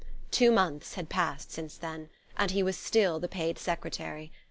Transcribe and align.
Two 0.31 0.49
months 0.51 0.95
had 0.95 1.09
passed 1.09 1.51
since 1.51 1.77
then, 1.77 2.09
and 2.35 2.49
he 2.49 2.63
was 2.63 2.75
still 2.75 3.19
the 3.19 3.27
paid 3.27 3.59
secretary. 3.59 4.31